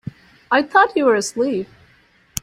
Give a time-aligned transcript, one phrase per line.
[0.49, 1.67] I thought you were asleep.